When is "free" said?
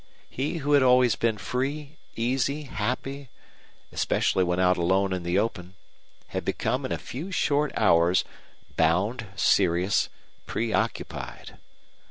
1.37-1.99